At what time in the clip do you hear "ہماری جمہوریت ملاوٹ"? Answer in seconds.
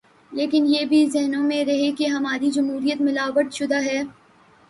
2.07-3.53